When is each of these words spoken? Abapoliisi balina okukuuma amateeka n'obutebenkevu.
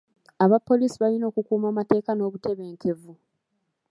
Abapoliisi 0.43 0.97
balina 1.01 1.25
okukuuma 1.29 1.67
amateeka 1.69 2.11
n'obutebenkevu. 2.15 3.13